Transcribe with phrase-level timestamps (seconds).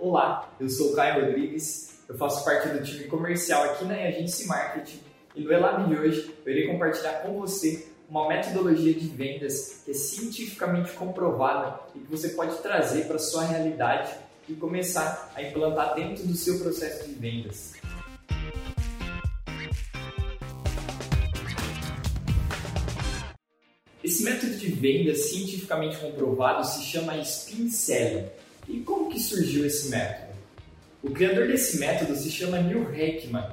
[0.00, 4.46] Olá, eu sou o Caio Rodrigues, eu faço parte do time comercial aqui na Agência
[4.46, 5.00] Marketing
[5.34, 9.90] e no Elab de hoje eu irei compartilhar com você uma metodologia de vendas que
[9.90, 14.12] é cientificamente comprovada e que você pode trazer para a sua realidade
[14.48, 17.72] e começar a implantar dentro do seu processo de vendas.
[24.04, 28.28] Esse método de venda cientificamente comprovado se chama Spin Selling.
[28.68, 30.28] E como que surgiu esse método?
[31.02, 33.44] O criador desse método se chama Neil Heckman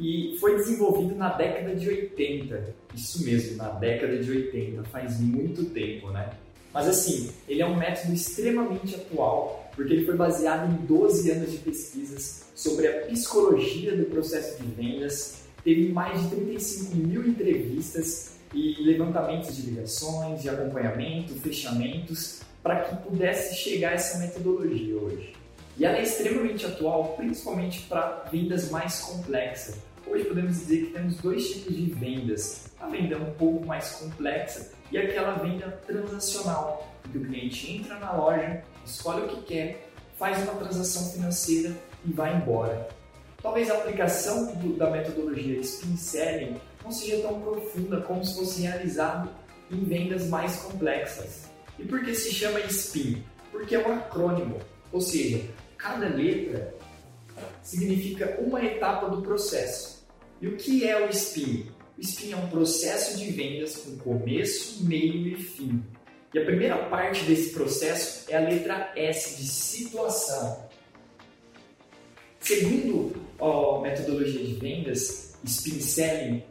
[0.00, 2.74] e foi desenvolvido na década de 80.
[2.94, 6.30] Isso mesmo, na década de 80, faz muito tempo, né?
[6.72, 11.52] Mas assim, ele é um método extremamente atual, porque ele foi baseado em 12 anos
[11.52, 18.36] de pesquisas sobre a psicologia do processo de vendas, teve mais de 35 mil entrevistas
[18.54, 25.36] e levantamentos de ligações, de acompanhamento, fechamentos, para que pudesse chegar a essa metodologia hoje.
[25.78, 29.76] E ela é extremamente atual, principalmente para vendas mais complexas.
[30.04, 34.72] Hoje podemos dizer que temos dois tipos de vendas: a venda um pouco mais complexa
[34.90, 40.42] e aquela venda transacional, que o cliente entra na loja, escolhe o que quer, faz
[40.42, 41.72] uma transação financeira
[42.04, 42.88] e vai embora.
[43.40, 48.62] Talvez a aplicação do, da metodologia Spin Selling não seja tão profunda como se fosse
[48.62, 49.30] realizado
[49.70, 51.54] em vendas mais complexas.
[51.78, 53.22] E por que se chama SPIN?
[53.52, 54.58] Porque é um acrônimo,
[54.92, 55.40] ou seja,
[55.76, 56.74] cada letra
[57.62, 60.06] significa uma etapa do processo.
[60.40, 61.66] E o que é o SPIN?
[61.98, 65.82] O SPIN é um processo de vendas com começo, meio e fim.
[66.34, 70.68] E a primeira parte desse processo é a letra S de situação.
[72.40, 76.42] Segundo a metodologia de vendas, Spin Selling,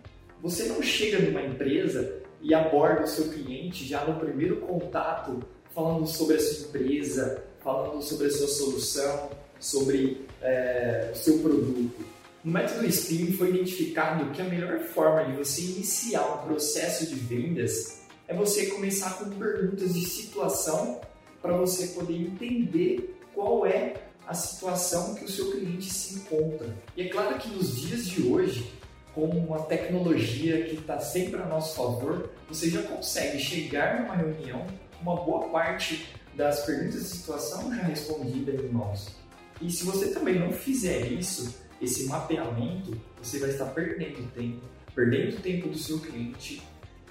[0.42, 5.44] você não chega numa empresa e aborda o seu cliente já no primeiro contato,
[5.74, 12.06] falando sobre a sua empresa, falando sobre a sua solução, sobre é, o seu produto.
[12.44, 17.16] No método Spin foi identificado que a melhor forma de você iniciar um processo de
[17.16, 21.02] vendas é você começar com perguntas de situação
[21.42, 23.96] para você poder entender qual é
[24.28, 26.76] a situação que o seu cliente se encontra.
[26.96, 28.72] E é claro que nos dias de hoje
[29.16, 34.68] com uma tecnologia que está sempre a nosso favor, você já consegue chegar numa reunião
[35.02, 39.16] uma boa parte das perguntas de situação já respondida em mãos.
[39.62, 44.62] E se você também não fizer isso, esse mapeamento, você vai estar perdendo tempo,
[44.94, 46.62] perdendo o tempo do seu cliente,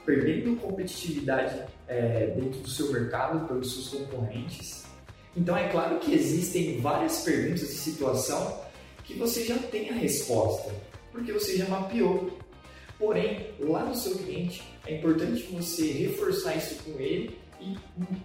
[0.05, 4.85] perdendo competitividade é, dentro do seu mercado pelos seus concorrentes.
[5.35, 8.61] Então é claro que existem várias perguntas de situação
[9.05, 10.71] que você já tem a resposta
[11.15, 12.37] porque você já mapeou.
[12.99, 17.77] Porém, lá no seu cliente, é importante você reforçar isso com ele e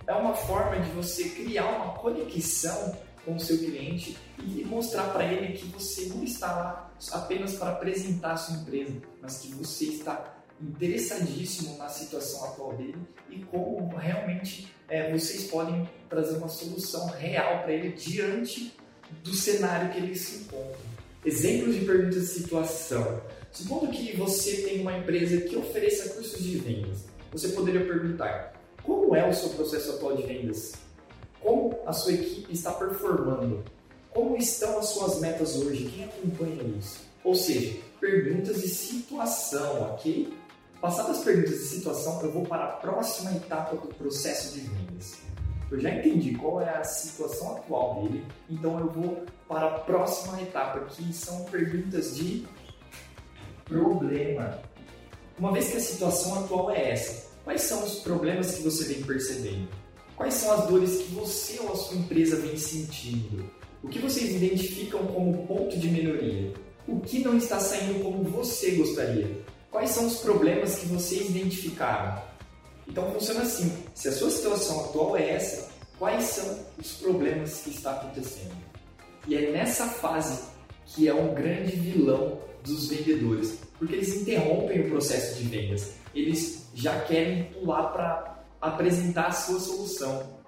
[0.06, 5.24] é uma forma de você criar uma conexão com o seu cliente e mostrar para
[5.26, 9.86] ele que você não está lá apenas para apresentar a sua empresa, mas que você
[9.86, 12.98] está interessadíssimo na situação atual dele
[13.30, 18.74] e como realmente é, vocês podem trazer uma solução real para ele diante
[19.24, 20.99] do cenário que ele se encontra.
[21.26, 23.22] Exemplos de perguntas de situação.
[23.52, 28.54] Supondo que você tem uma empresa que ofereça cursos de vendas, você poderia perguntar:
[28.84, 30.74] como é o seu processo atual de vendas?
[31.42, 33.64] Como a sua equipe está performando?
[34.12, 35.92] Como estão as suas metas hoje?
[35.94, 37.02] Quem acompanha isso?
[37.24, 40.34] Ou seja, perguntas de situação, ok?
[40.80, 45.18] Passadas as perguntas de situação, eu vou para a próxima etapa do processo de vendas
[45.72, 50.42] eu já entendi qual é a situação atual dele, então eu vou para a próxima
[50.42, 52.46] etapa, que são perguntas de
[53.66, 54.60] problema.
[55.38, 59.04] Uma vez que a situação atual é essa, quais são os problemas que você vem
[59.04, 59.70] percebendo?
[60.16, 63.50] Quais são as dores que você ou a sua empresa vem sentindo?
[63.82, 66.52] O que vocês identificam como ponto de melhoria?
[66.86, 69.30] O que não está saindo como você gostaria?
[69.72, 72.29] Quais são os problemas que vocês identificaram?
[72.90, 77.70] Então funciona assim: se a sua situação atual é essa, quais são os problemas que
[77.70, 78.56] está acontecendo?
[79.28, 80.44] E é nessa fase
[80.86, 85.94] que é um grande vilão dos vendedores, porque eles interrompem o processo de vendas.
[86.16, 90.40] Eles já querem pular para apresentar a sua solução,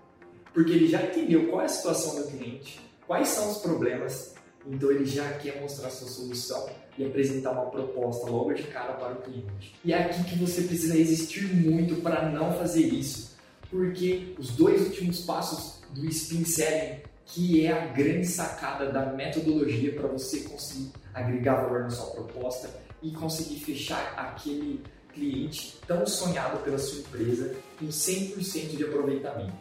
[0.53, 4.33] porque ele já entendeu qual é a situação do cliente, quais são os problemas,
[4.65, 9.13] então ele já quer mostrar sua solução e apresentar uma proposta logo de cara para
[9.13, 9.73] o cliente.
[9.83, 13.35] E é aqui que você precisa resistir muito para não fazer isso,
[13.69, 19.93] porque os dois últimos passos do spin selling, que é a grande sacada da metodologia
[19.93, 22.69] para você conseguir agregar valor na sua proposta
[23.01, 24.81] e conseguir fechar aquele
[25.13, 29.53] cliente tão sonhado pela sua empresa com 100% de aproveitamento.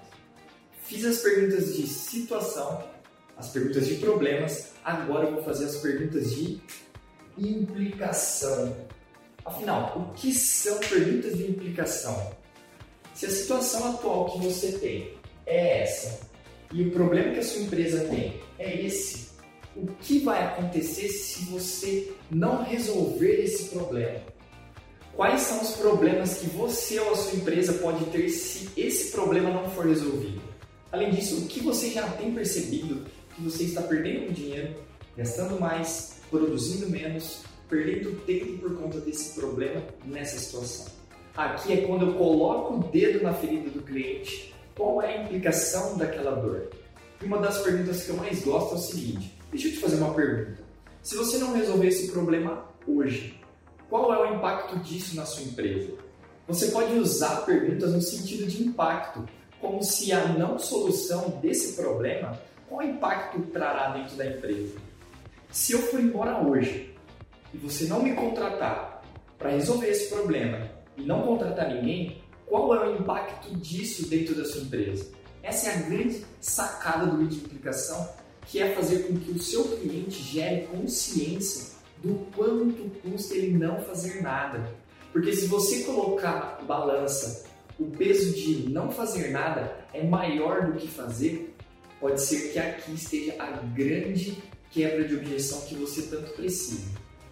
[0.83, 2.83] Fiz as perguntas de situação,
[3.41, 6.61] as perguntas de problemas, agora eu vou fazer as perguntas de
[7.39, 8.77] implicação.
[9.47, 12.33] Afinal, o que são perguntas de implicação?
[13.15, 15.15] Se a situação atual que você tem
[15.47, 16.21] é essa
[16.71, 19.31] e o problema que a sua empresa tem é esse,
[19.75, 24.21] o que vai acontecer se você não resolver esse problema?
[25.17, 29.51] Quais são os problemas que você ou a sua empresa pode ter se esse problema
[29.51, 30.43] não for resolvido?
[30.93, 34.75] Além disso, o que você já tem percebido que você está perdendo dinheiro,
[35.17, 40.87] gastando mais, produzindo menos, perdendo tempo por conta desse problema nessa situação?
[41.37, 45.97] Aqui é quando eu coloco o dedo na ferida do cliente, qual é a implicação
[45.97, 46.71] daquela dor?
[47.23, 49.97] E uma das perguntas que eu mais gosto é o seguinte: deixa eu te fazer
[49.97, 50.63] uma pergunta.
[51.03, 53.39] Se você não resolver esse problema hoje,
[53.89, 55.93] qual é o impacto disso na sua empresa?
[56.47, 59.25] Você pode usar perguntas no sentido de impacto,
[59.61, 62.39] como se a não solução desse problema,
[62.71, 64.77] qual impacto trará dentro da empresa?
[65.51, 66.95] Se eu for embora hoje
[67.53, 69.03] e você não me contratar
[69.37, 74.45] para resolver esse problema e não contratar ninguém, qual é o impacto disso dentro da
[74.45, 75.11] sua empresa?
[75.43, 78.09] Essa é a grande sacada do de implicação,
[78.47, 83.81] que é fazer com que o seu cliente gere consciência do quanto custa ele não
[83.81, 84.73] fazer nada.
[85.13, 87.51] Porque se você colocar balança
[87.81, 91.50] o peso de não fazer nada é maior do que fazer,
[92.01, 96.89] pode ser que aqui esteja a grande quebra de objeção que você tanto precisa.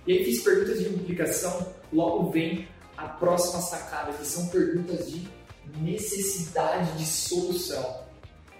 [0.07, 5.27] E aí fiz perguntas de implicação, logo vem a próxima sacada, que são perguntas de
[5.81, 8.03] necessidade de solução.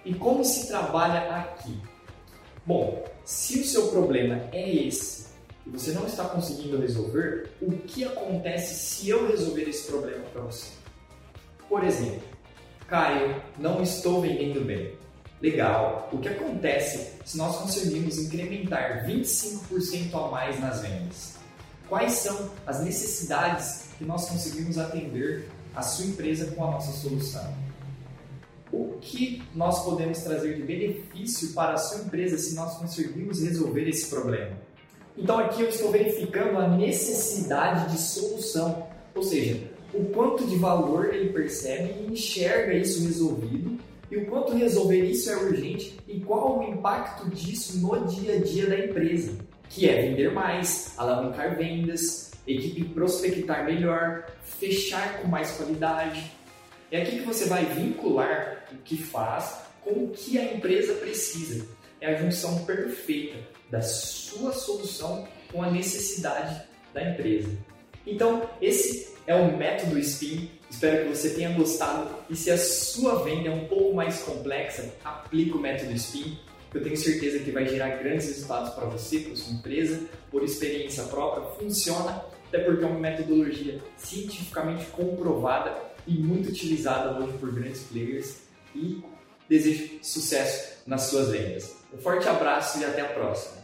[0.05, 1.77] E como se trabalha aqui?
[2.65, 5.27] Bom, se o seu problema é esse
[5.65, 10.41] e você não está conseguindo resolver, o que acontece se eu resolver esse problema para
[10.43, 10.71] você?
[11.67, 12.21] Por exemplo,
[12.87, 14.98] Caio, não estou vendendo bem.
[15.41, 16.09] Legal.
[16.11, 21.35] O que acontece se nós conseguirmos incrementar 25% a mais nas vendas?
[21.87, 27.53] Quais são as necessidades que nós conseguimos atender a sua empresa com a nossa solução?
[28.71, 33.87] O que nós podemos trazer de benefício para a sua empresa se nós conseguirmos resolver
[33.87, 34.51] esse problema?
[35.17, 39.63] Então aqui eu estou verificando a necessidade de solução, ou seja,
[39.93, 43.79] o quanto de valor ele percebe e enxerga isso resolvido
[44.11, 48.39] e o quanto resolver isso é urgente e qual o impacto disso no dia a
[48.39, 49.37] dia da empresa,
[49.69, 56.31] que é vender mais, alavancar vendas, equipe prospectar melhor, fechar com mais qualidade.
[56.91, 61.67] É aqui que você vai vincular o que faz com o que a empresa precisa.
[62.01, 63.37] É a junção perfeita
[63.69, 66.61] da sua solução com a necessidade
[66.93, 67.49] da empresa.
[68.07, 70.49] Então, esse é o método SPIN.
[70.71, 72.09] Espero que você tenha gostado.
[72.31, 76.35] E se a sua venda é um pouco mais complexa, aplique o método SPIN.
[76.73, 81.03] Eu tenho certeza que vai gerar grandes resultados para você, para sua empresa, por experiência
[81.03, 81.43] própria.
[81.59, 85.77] Funciona, até porque é uma metodologia cientificamente comprovada
[86.07, 88.37] e muito utilizada hoje por grandes players.
[88.73, 89.03] E
[89.47, 91.75] desejo sucesso nas suas vendas.
[91.93, 93.58] Um forte abraço e até a próxima.